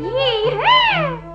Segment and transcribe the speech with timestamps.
[0.00, 1.29] 你。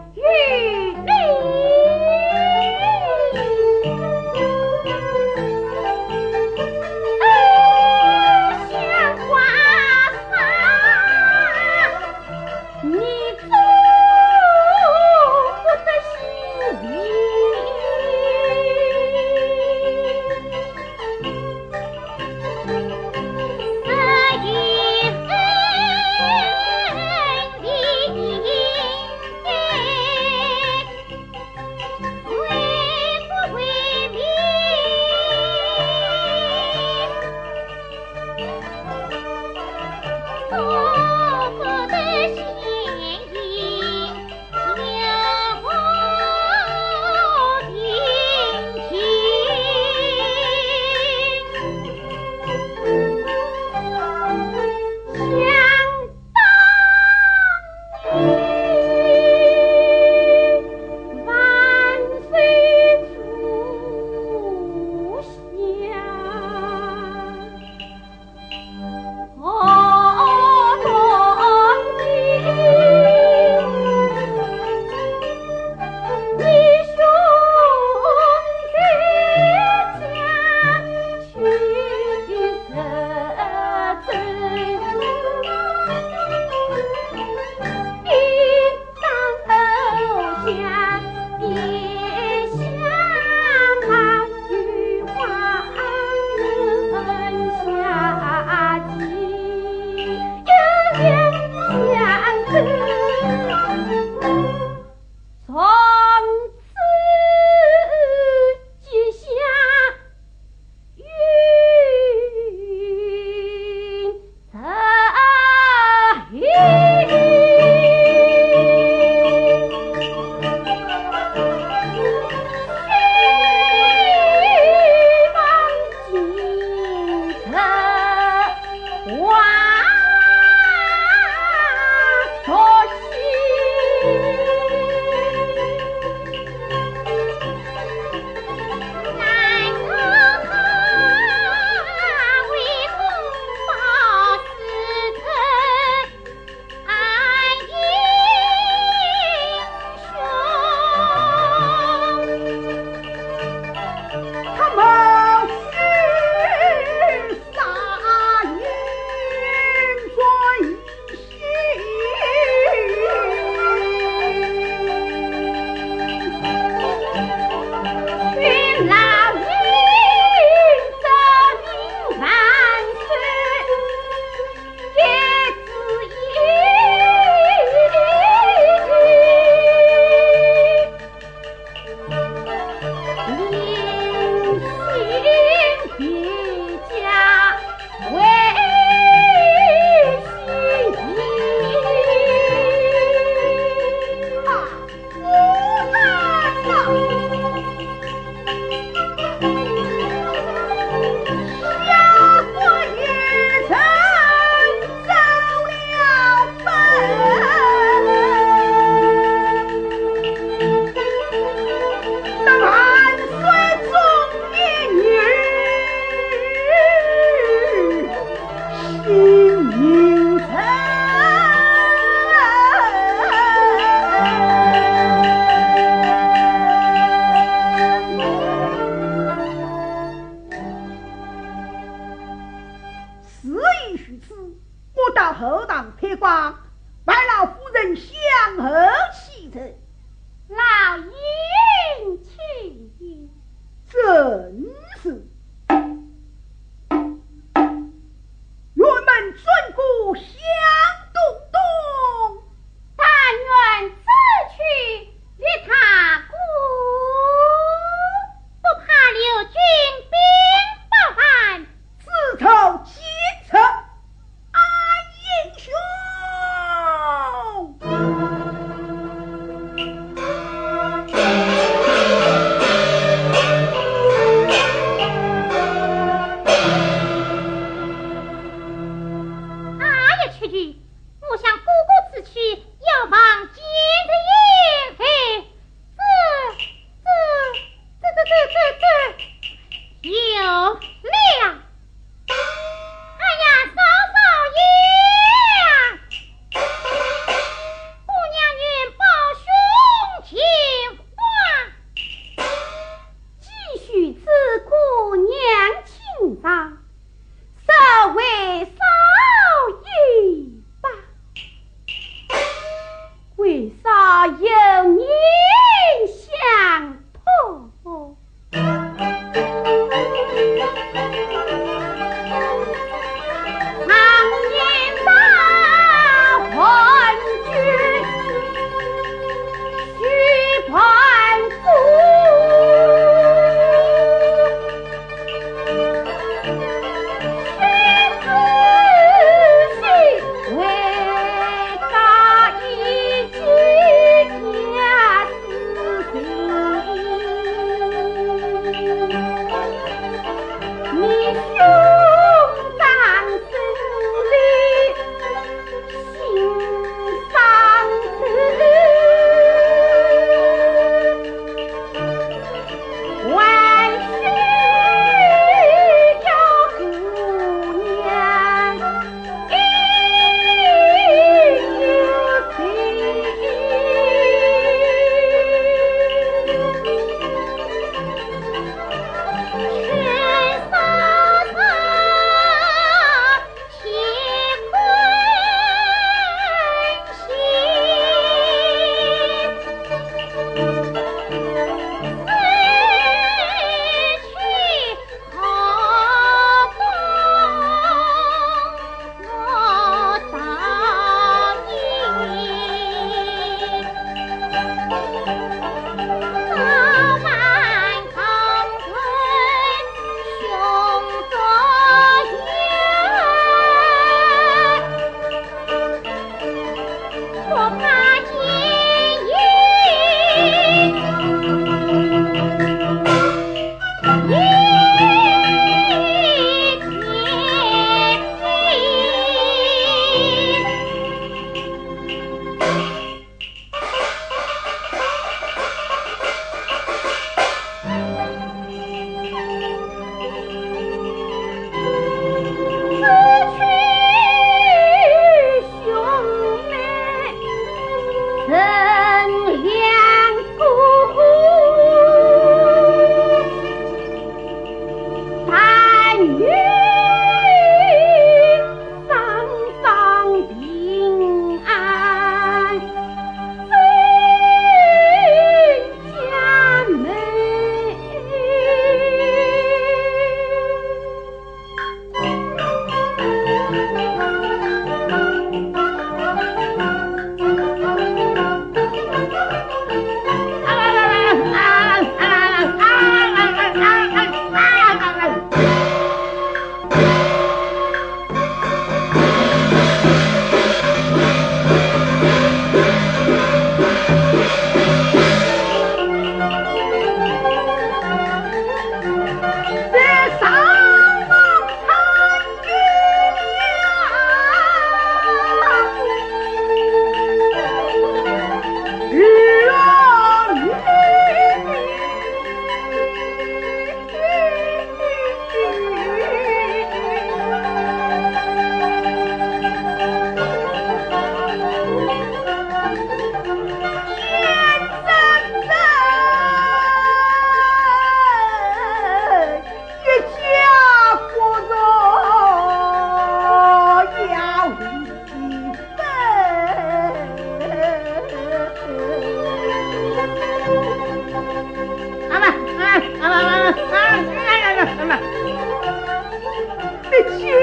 [547.17, 547.55] it's you!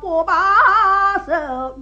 [0.00, 0.34] 不把
[1.26, 1.76] 手